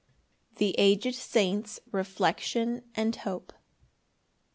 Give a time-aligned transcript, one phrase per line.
[0.55, 3.53] The aged saint's reflection and hope.